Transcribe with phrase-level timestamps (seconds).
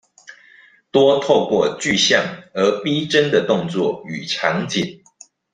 [0.89, 4.99] 多透過具象而逼真的動作與場景